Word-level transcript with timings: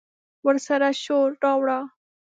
ورسره 0.45 0.89
شور، 1.03 1.29
راوړه 1.43 1.79